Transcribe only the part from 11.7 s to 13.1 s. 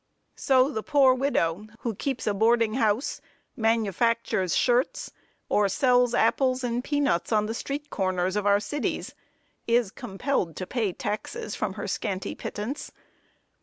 her scanty pittance.